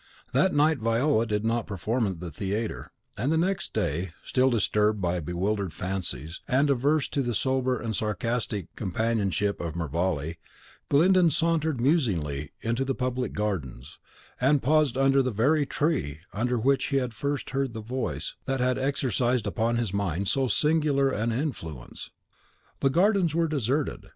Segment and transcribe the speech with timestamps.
[0.33, 4.99] That night Viola did not perform at the theatre; and the next day, still disturbed
[4.99, 10.33] by bewildered fancies, and averse to the sober and sarcastic companionship of Mervale,
[10.89, 13.99] Glyndon sauntered musingly into the public gardens,
[14.41, 18.59] and paused under the very tree under which he had first heard the voice that
[18.59, 22.09] had exercised upon his mind so singular an influence.
[22.79, 24.07] The gardens were deserted.